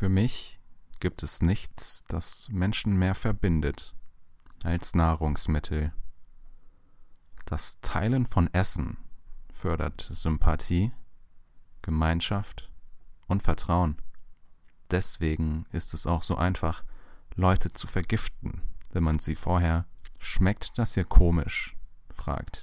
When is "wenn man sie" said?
18.92-19.34